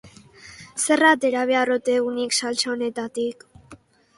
Zer 0.85 1.03
atera 1.09 1.43
behar 1.51 1.73
ote 1.75 1.99
dut 1.99 2.15
nik 2.17 2.35
saltsa 2.39 2.73
honetatik? 2.77 3.47